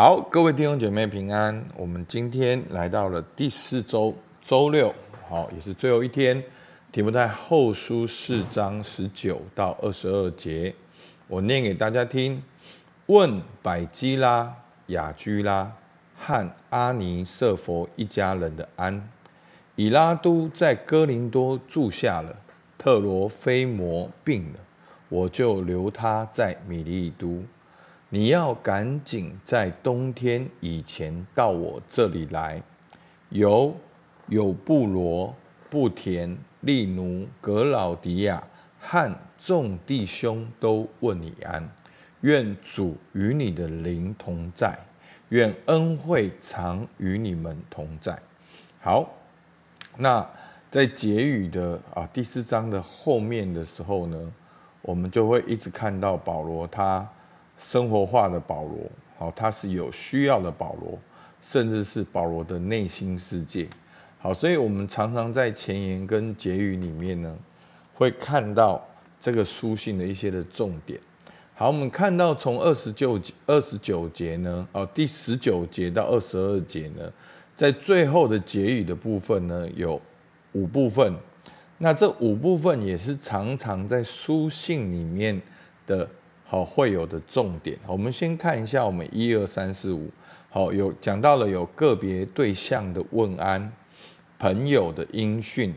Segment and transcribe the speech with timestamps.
[0.00, 1.66] 好，各位弟兄姐妹平安。
[1.76, 4.94] 我们今天来到了第四周周六，
[5.28, 6.40] 好，也是最后一天。
[6.92, 10.72] 题目在后书四章十九到二十二节，
[11.26, 12.40] 我念给大家听。
[13.06, 14.54] 问百基拉、
[14.86, 15.72] 雅居拉
[16.16, 19.10] 和阿尼瑟佛一家人的安。
[19.74, 22.36] 以拉都在哥林多住下了，
[22.78, 24.60] 特罗菲摩病了，
[25.08, 27.42] 我就留他在米利都。
[28.10, 32.62] 你要赶紧在冬天以前到我这里来。
[33.28, 33.76] 有
[34.28, 35.34] 有布罗、
[35.68, 38.42] 布田、利奴、格老迪亚
[38.80, 41.68] 和众弟兄都问你安。
[42.22, 44.76] 愿主与你的灵同在，
[45.28, 48.18] 愿恩惠常与你们同在。
[48.80, 49.08] 好，
[49.98, 50.26] 那
[50.70, 54.32] 在结语的啊第四章的后面的时候呢，
[54.80, 57.06] 我们就会一直看到保罗他。
[57.58, 58.78] 生活化的保罗，
[59.18, 60.96] 好，他是有需要的保罗，
[61.40, 63.68] 甚至是保罗的内心世界，
[64.20, 67.36] 好，所以我们常常在前言跟结语里面呢，
[67.94, 68.80] 会看到
[69.18, 71.00] 这个书信的一些的重点。
[71.54, 77.12] 好，我们看到从二十九节二十九节呢，哦，第十九节到二十二节呢，
[77.56, 80.00] 在最后的结语的部分呢，有
[80.52, 81.12] 五部分，
[81.78, 85.42] 那这五部分也是常常在书信里面
[85.84, 86.08] 的。
[86.50, 90.08] 好，会有的重点，我们先看一下，我们一二三四五，
[90.48, 93.70] 好，有讲到了有个别对象的问安，
[94.38, 95.74] 朋友的音讯，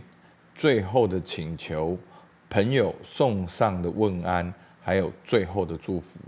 [0.56, 1.98] 最后的请求，
[2.50, 6.22] 朋友送上的问安，还有最后的祝福。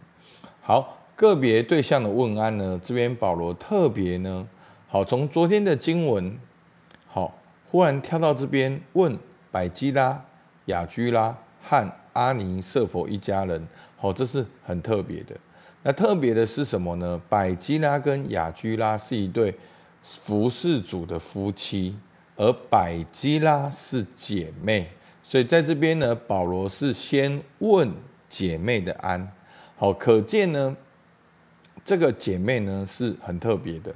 [0.62, 4.46] 好，个别对象的问安呢，这边保罗特别呢，
[4.90, 6.38] 好，从昨天的经文，
[7.08, 7.34] 好，
[7.72, 9.18] 忽然跳到这边问
[9.50, 10.22] 百基拉、
[10.66, 13.66] 亚居拉和阿尼是否一家人。
[14.04, 15.34] 哦，这是很特别的。
[15.82, 17.22] 那特别的是什么呢？
[17.30, 19.58] 百基拉跟雅居拉是一对
[20.02, 21.96] 服侍主的夫妻，
[22.36, 24.90] 而百基拉是姐妹，
[25.24, 27.90] 所以在这边呢，保罗是先问
[28.28, 29.26] 姐妹的安。
[29.78, 30.76] 好，可见呢，
[31.86, 33.96] 这个姐妹呢是很特别的。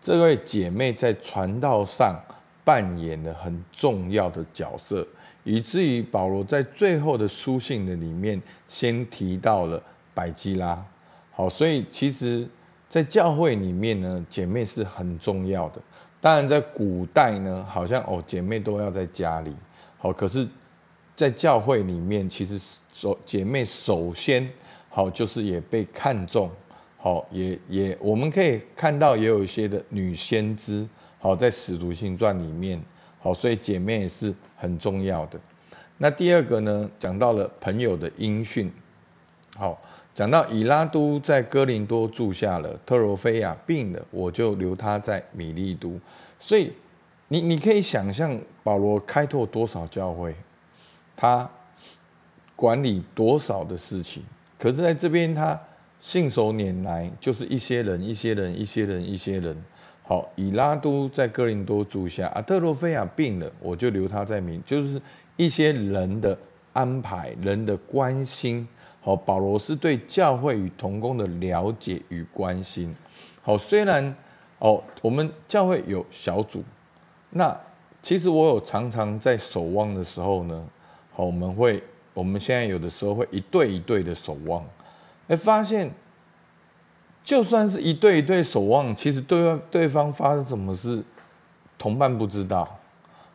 [0.00, 2.18] 这位姐妹在传道上
[2.64, 5.06] 扮演了很重要的角色。
[5.44, 9.82] 以至于保罗在最后的书信的里面，先提到了
[10.14, 10.84] 百基拉。
[11.32, 12.46] 好，所以其实，
[12.88, 15.80] 在教会里面呢，姐妹是很重要的。
[16.20, 19.52] 当然，在古代呢，好像哦，姐妹都要在家里。
[19.98, 20.46] 好，可是，
[21.16, 22.60] 在教会里面，其实
[22.92, 24.48] 首姐妹首先
[24.88, 26.48] 好就是也被看重。
[26.98, 30.86] 好，也也我们可以看到，也有一些的女先知。
[31.18, 32.80] 好，在使徒行传里面。
[33.22, 35.38] 好，所以姐妹也是很重要的。
[35.98, 38.68] 那第二个呢，讲到了朋友的音讯。
[39.54, 39.80] 好，
[40.12, 45.96] 讲到以拉都在哥林多住下了，特罗菲亚病了，我就留他在米利都。
[46.40, 46.72] 所以
[47.28, 50.34] 你你可以想象保罗开拓多少教会，
[51.14, 51.48] 他
[52.56, 54.24] 管理多少的事情。
[54.58, 55.58] 可是在这边他
[56.00, 59.56] 信手拈来，就是一些人，一些人，一些人，一些人。
[60.04, 65.00] 好，以拉都在哥林多住下，啊，特罗菲亚病了，我就留他在民，就是
[65.36, 66.36] 一些人的
[66.72, 68.66] 安排，人的关心。
[69.00, 72.94] 好，保罗是对教会与同工的了解与关心。
[73.42, 74.14] 好，虽然
[74.58, 76.64] 哦，我们教会有小组，
[77.30, 77.56] 那
[78.02, 80.66] 其实我有常常在守望的时候呢，
[81.12, 84.66] 好，我们会，我们现在有的时候会一对一对的守望，
[85.28, 85.88] 哎，发现。
[87.24, 91.02] 就算是一对一对守望，其实对对方发生什么事，
[91.78, 92.78] 同伴不知道。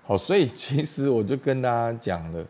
[0.06, 2.46] 好，所以其实我就跟大家讲了，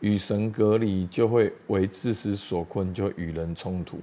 [0.00, 3.98] 与神隔离就会为自私所困，就与人冲突。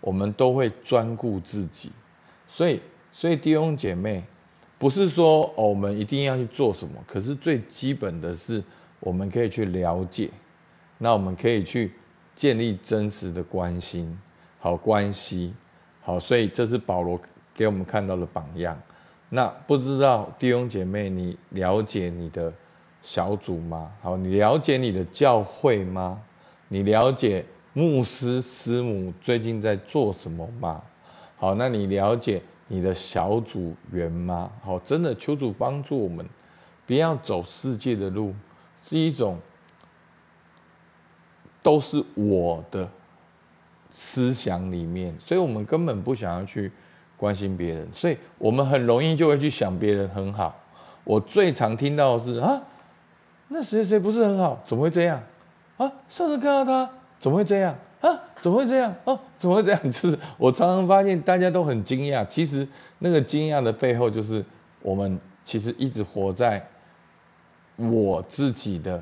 [0.00, 1.90] 我们都会专顾自己，
[2.46, 2.80] 所以
[3.10, 4.22] 所以弟兄姐妹，
[4.76, 8.62] 不是说哦，我们一定要去做什么，可是最基本的是，
[9.00, 10.28] 我们可以去了解，
[10.98, 11.92] 那我们可以去
[12.36, 14.18] 建立真实的关心，
[14.58, 15.54] 好关系。
[16.04, 17.18] 好，所以这是保罗
[17.54, 18.78] 给我们看到的榜样。
[19.30, 22.52] 那不知道弟兄姐妹，你了解你的
[23.00, 23.90] 小组吗？
[24.02, 26.20] 好，你了解你的教会吗？
[26.68, 30.82] 你了解牧师师母最近在做什么吗？
[31.36, 34.52] 好，那你了解你的小组员吗？
[34.62, 36.24] 好，真的求主帮助我们，
[36.86, 38.34] 不要走世界的路，
[38.82, 39.38] 是一种
[41.62, 42.88] 都是我的。
[43.96, 46.70] 思想里面，所以我们根本不想要去
[47.16, 50.52] 关心别人，所以我们很容易就会去想别人很好。
[51.04, 52.60] 我最常听到的是啊，
[53.48, 55.22] 那谁谁不是很好，怎么会这样？
[55.76, 57.72] 啊，上次看到他怎么会这样？
[58.00, 58.92] 啊，怎么会这样？
[59.04, 59.80] 哦，怎么会这样？
[59.92, 62.66] 就是我常常发现大家都很惊讶，其实
[62.98, 64.44] 那个惊讶的背后，就是
[64.82, 66.66] 我们其实一直活在
[67.76, 69.00] 我自己的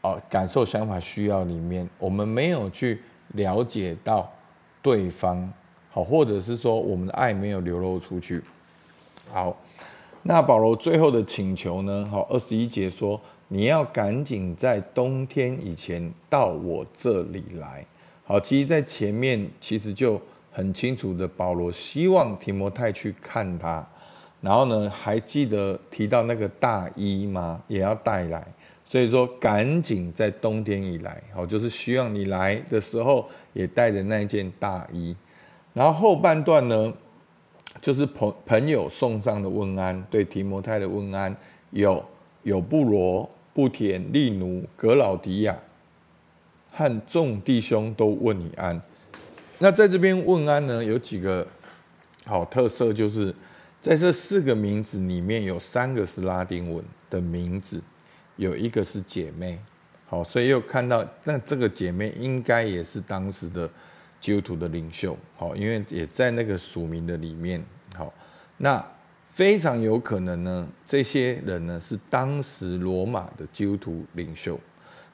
[0.00, 3.00] 哦感受、想法、需要里面，我们没有去
[3.32, 4.30] 了解到
[4.80, 5.52] 对方，
[5.90, 8.42] 好，或者是说我们的爱没有流露出去。
[9.30, 9.56] 好，
[10.22, 12.06] 那保罗最后的请求呢？
[12.10, 17.84] 好，二十一节说，你要赶紧在冬天以前到我这里来。
[18.24, 20.20] 好，其实，在前面其实就
[20.52, 23.84] 很清楚的，保罗希望提摩太去看他，
[24.40, 27.60] 然后呢，还记得提到那个大衣吗？
[27.66, 28.46] 也要带来，
[28.84, 35.14] 所以说赶紧在冬天以来，好，就是希望你来的时候也带着那件大衣。
[35.72, 36.92] 然后后半段呢，
[37.80, 41.34] 就是朋朋友送上的问安，对提摩太的问安，
[41.70, 42.04] 有
[42.42, 45.58] 有布罗、布田、利奴、格老迪亚。
[46.74, 48.80] 和众弟兄都问你安。
[49.58, 51.46] 那在这边问安呢，有几个
[52.24, 53.34] 好特色，就是
[53.78, 57.78] 在这四个名字里面有三个是拉丁文的名字，
[58.42, 59.58] 有一个是姐妹。
[60.06, 63.70] 好，所以又看到那这个姐妹应该也是当时的
[64.20, 65.16] 基督徒的领袖。
[65.36, 67.64] 好，因为也在那个署名的里面。
[67.94, 68.12] 好，
[68.58, 68.84] 那
[69.28, 74.58] 非常有可能呢，这些人呢是当时罗马的基督徒领袖。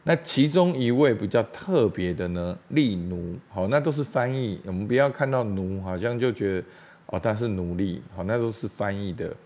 [0.04, 6.66] 那其中一位比较特别的呢，利奴，好，那都是翻译，我们不要看到奴，好像就觉得
[7.06, 9.36] 哦，他是奴隶，好，那都是翻译的，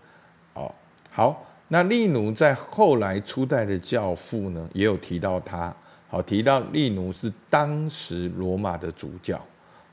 [0.53, 0.73] 哦，
[1.11, 5.75] 好，那利奴在后来初代的教父呢，也有提到他，
[6.07, 9.41] 好，提到利奴是当时罗马的主教，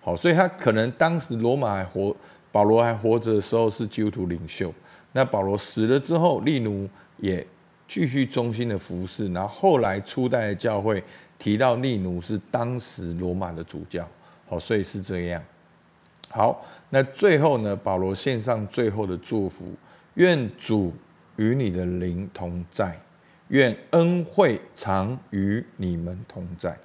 [0.03, 2.15] 好，所以他可能当时罗马还活，
[2.53, 4.71] 保罗还活着的时候是基督徒领袖，
[5.12, 6.87] 那保罗死了之后，利奴
[7.17, 7.47] 也。
[7.93, 11.03] 继续忠心的服侍，然后后来初代的教会
[11.41, 14.09] 提到利奴是当时罗马的主教，
[14.49, 15.43] 好，所以是这样。
[16.29, 19.65] 好，那最后呢，保罗献上最后的祝福，
[20.15, 20.93] 愿主
[21.40, 23.00] 与你的灵同在，
[23.48, 26.78] 愿恩惠常与你们同在。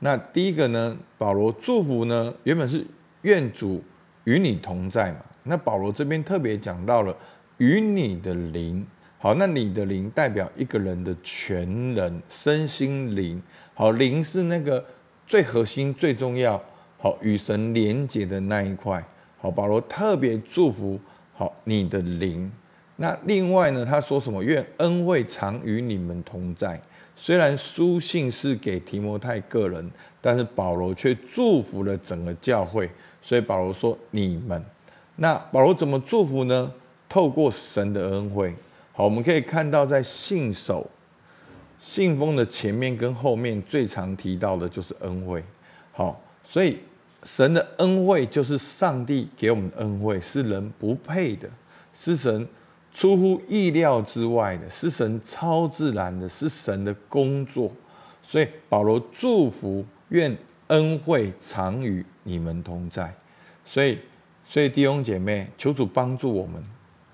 [0.00, 2.84] 那第一个呢，保罗祝福呢，原本是
[3.22, 3.80] 愿主
[4.24, 7.16] 与你同在嘛，那保罗这边特别讲到了
[7.58, 8.84] 与你的灵。
[9.18, 13.40] 好，那你的灵代表一个人的全人、身心灵。
[13.74, 14.84] 好，灵是那个
[15.24, 16.60] 最核心、最重要，
[16.98, 19.04] 好与神连接的那一块。
[19.38, 20.98] 好，保罗特别祝福
[21.32, 22.50] 好你的灵。
[23.02, 24.44] 那另外呢，他说什么？
[24.44, 26.78] 愿恩惠常与你们同在。
[27.16, 32.90] 虽然书信是给提摩太个人，但是保罗却祝福了整个教会。
[33.22, 34.62] 所以保罗说你们。
[35.16, 36.70] 那保罗怎么祝福呢？
[37.08, 38.54] 透过神的恩惠。
[38.92, 40.88] 好，我们可以看到，在信手
[41.78, 45.42] 信封的前面跟后面最常提到的就是恩惠。
[45.92, 46.78] 好，所以
[47.22, 51.48] 神的恩惠就是上帝给我们恩惠，是人不配的，
[51.94, 52.46] 是神
[52.92, 57.70] 出乎意料之外的，是神超自然的，是神的工作。
[58.22, 63.14] 所以保罗祝福，愿恩惠常与你们同在。
[63.64, 63.98] 所以，
[64.44, 66.62] 所以弟兄姐妹，求主帮助我们，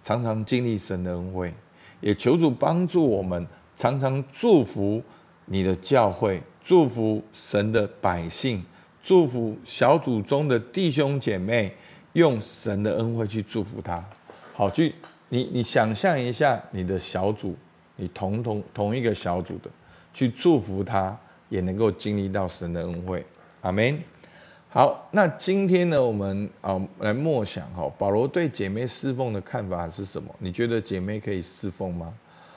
[0.02, 1.52] 常常经历神的恩惠。
[2.00, 5.02] 也求主帮助我们，常常祝福
[5.46, 8.62] 你的教会，祝福神的百姓，
[9.00, 11.74] 祝福小组中的弟兄姐妹，
[12.12, 14.04] 用神的恩惠去祝福他。
[14.54, 14.94] 好，去
[15.28, 17.56] 你你想象一下，你的小组，
[17.96, 19.70] 你同同同一个小组的，
[20.12, 21.18] 去祝福他，
[21.48, 23.24] 也能够经历到神的恩惠。
[23.62, 23.98] 阿门。
[24.68, 30.34] 好，那今天呢，我们啊来默想哈，保罗对姐妹侍奉的看法是什么？
[30.38, 32.12] 你觉得姐妹可以侍奉吗？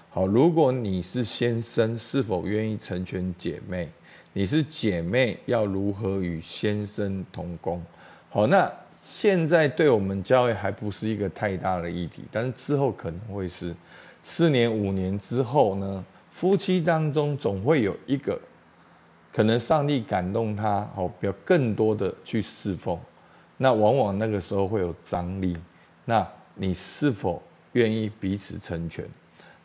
[0.10, 3.88] 好，如果你是先生，是否愿意成全姐妹？
[4.34, 7.82] 你是姐妹，要如何与先生同工？
[8.30, 13.74] 好，那现在对我们教会还不是一个太大的议题，但是之后可能会是
[14.24, 18.39] 四年、五年之后呢，夫妻当中总会有一个。
[19.32, 23.00] 可能上帝感动他，好，比较更多的去侍奉，
[23.58, 25.56] 那往往那个时候会有张力。
[26.03, 27.41] 那你是否
[27.74, 29.06] 愿意彼此成全？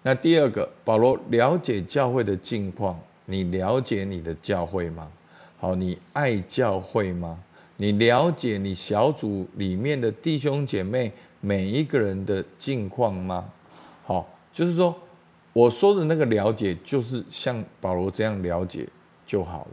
[0.03, 5.11] 那第二个，保罗了解教会的境况，你了解你的教会吗？
[5.59, 7.43] 好，你爱教会吗？
[7.77, 13.45] 你了解你小组里面的弟兄姐妹每一个人的近况吗？
[14.05, 14.95] 好，就是说
[15.53, 18.89] 我说的那个了解，就是像保罗这样了解。
[19.27, 19.71] 就好了，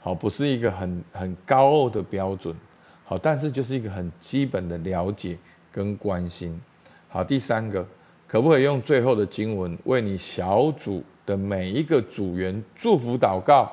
[0.00, 2.52] 好，不是一个很很高傲的标准，
[3.04, 5.38] 好，但是就是一个很基本的了解
[5.70, 6.60] 跟关心。
[7.08, 7.86] 好，第三个，
[8.26, 13.70] 可不可以用最后的经文为你小组的每一个组员祝福祷告？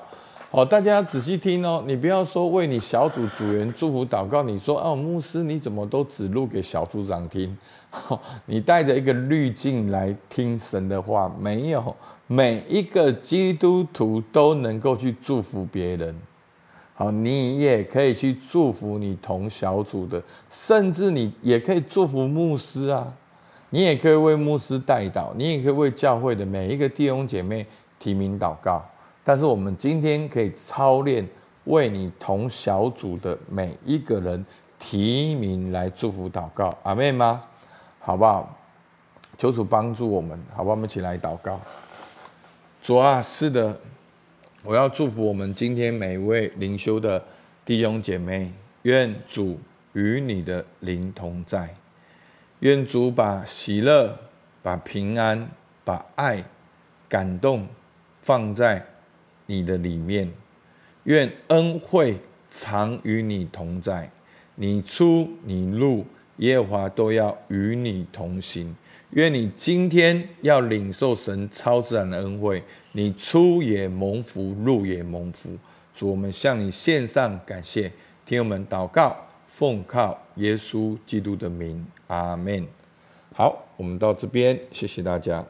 [0.52, 7.56] 好，大家仔细听哦，你不要说为你小组组员祝福祷告，你说哦，牧师你怎么都只录给小组长听？
[8.48, 16.16] 你带着一个滤镜来听神的话，没有每一个基督徒都能够去祝福别人。
[16.96, 23.14] 好，你也可以去祝福你同小组的，甚至你也可以祝福牧师啊，
[23.70, 27.64] 你也可以为牧师代祷，你也可以为教会的每一个弟兄姐妹
[28.00, 28.84] 提名祷告。
[29.24, 31.28] 但是我们今天可以操练
[31.66, 34.44] 为你同小组的每一个人
[34.80, 37.42] 提名来祝福祷告，阿妹吗？
[38.00, 38.58] 好不好？
[39.38, 40.72] 求主帮助我们，好不好？
[40.72, 41.60] 我们一起来祷告。
[42.82, 43.78] 主啊，是的，
[44.64, 47.24] 我要祝福我们今天每一位灵修的
[47.64, 48.52] 弟兄姐妹，
[48.84, 49.60] 愿主
[49.94, 51.76] 与你的灵同在，
[52.60, 54.18] 愿主把喜乐、
[54.64, 55.50] 把平安、
[55.84, 56.44] 把爱、
[57.08, 57.68] 感动
[58.22, 58.84] 放在。
[59.50, 60.32] 你的里面，
[61.06, 62.16] 愿恩惠
[62.52, 64.12] 常与你同在，
[64.54, 66.06] 你出你入，
[66.38, 68.76] 耶和华都要与你同行。
[69.14, 75.50] 愿你今天要领受神超自然的恩惠，你出也蒙福，入也蒙福。
[75.96, 77.92] 主，我们向你献上感谢，
[78.28, 82.68] 听我们祷告，奉靠耶稣基督的名，阿门。
[83.34, 85.44] 好，我们到这边，谢谢大家。